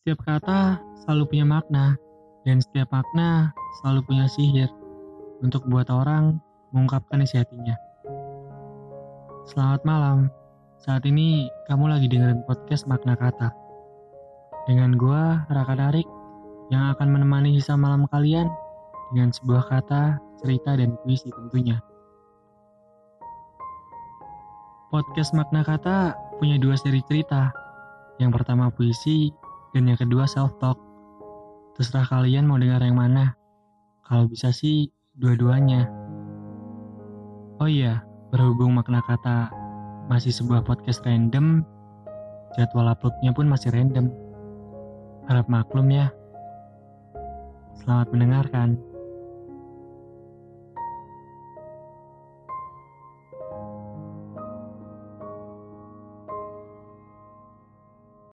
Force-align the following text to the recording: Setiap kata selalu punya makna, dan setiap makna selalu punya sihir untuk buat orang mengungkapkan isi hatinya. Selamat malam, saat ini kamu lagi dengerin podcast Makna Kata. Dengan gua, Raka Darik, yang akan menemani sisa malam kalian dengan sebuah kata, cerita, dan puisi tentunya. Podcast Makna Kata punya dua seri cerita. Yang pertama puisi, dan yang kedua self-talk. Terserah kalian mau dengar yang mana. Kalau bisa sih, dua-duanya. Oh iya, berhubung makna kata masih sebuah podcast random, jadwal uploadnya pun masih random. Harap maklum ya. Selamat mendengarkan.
Setiap 0.00 0.24
kata 0.24 0.80
selalu 1.04 1.28
punya 1.28 1.44
makna, 1.44 1.92
dan 2.48 2.56
setiap 2.56 2.88
makna 2.88 3.52
selalu 3.76 4.00
punya 4.08 4.32
sihir 4.32 4.72
untuk 5.44 5.60
buat 5.68 5.92
orang 5.92 6.40
mengungkapkan 6.72 7.20
isi 7.20 7.36
hatinya. 7.36 7.76
Selamat 9.44 9.84
malam, 9.84 10.32
saat 10.80 11.04
ini 11.04 11.52
kamu 11.68 11.92
lagi 11.92 12.08
dengerin 12.08 12.40
podcast 12.48 12.88
Makna 12.88 13.12
Kata. 13.12 13.52
Dengan 14.64 14.96
gua, 14.96 15.44
Raka 15.52 15.76
Darik, 15.76 16.08
yang 16.72 16.96
akan 16.96 17.20
menemani 17.20 17.60
sisa 17.60 17.76
malam 17.76 18.08
kalian 18.08 18.48
dengan 19.12 19.36
sebuah 19.36 19.68
kata, 19.68 20.16
cerita, 20.40 20.80
dan 20.80 20.96
puisi 21.04 21.28
tentunya. 21.28 21.76
Podcast 24.88 25.36
Makna 25.36 25.60
Kata 25.60 26.16
punya 26.40 26.56
dua 26.56 26.80
seri 26.80 27.04
cerita. 27.04 27.52
Yang 28.16 28.40
pertama 28.40 28.72
puisi, 28.72 29.28
dan 29.74 29.86
yang 29.86 29.98
kedua 29.98 30.26
self-talk. 30.26 30.78
Terserah 31.78 32.06
kalian 32.08 32.50
mau 32.50 32.58
dengar 32.58 32.82
yang 32.82 32.98
mana. 32.98 33.34
Kalau 34.04 34.26
bisa 34.26 34.50
sih, 34.50 34.90
dua-duanya. 35.14 35.86
Oh 37.62 37.68
iya, 37.70 38.02
berhubung 38.34 38.74
makna 38.74 39.04
kata 39.04 39.52
masih 40.10 40.34
sebuah 40.34 40.66
podcast 40.66 41.06
random, 41.06 41.62
jadwal 42.58 42.90
uploadnya 42.90 43.30
pun 43.30 43.46
masih 43.46 43.70
random. 43.70 44.10
Harap 45.30 45.46
maklum 45.46 45.86
ya. 45.94 46.10
Selamat 47.78 48.10
mendengarkan. 48.10 48.89